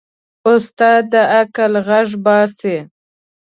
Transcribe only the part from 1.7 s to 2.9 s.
غږ باسي.